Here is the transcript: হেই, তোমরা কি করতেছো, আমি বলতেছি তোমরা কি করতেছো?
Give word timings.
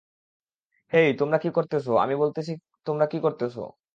হেই, 0.91 1.09
তোমরা 1.19 1.37
কি 1.43 1.49
করতেছো, 1.57 1.91
আমি 1.97 2.15
বলতেছি 2.15 2.51
তোমরা 2.87 3.05
কি 3.11 3.17
করতেছো? 3.25 3.61